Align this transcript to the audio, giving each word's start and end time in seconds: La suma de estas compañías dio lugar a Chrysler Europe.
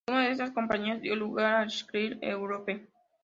La 0.07 0.11
suma 0.15 0.23
de 0.25 0.31
estas 0.31 0.49
compañías 0.49 0.99
dio 0.99 1.15
lugar 1.15 1.57
a 1.57 1.67
Chrysler 1.67 2.17
Europe. 2.23 2.87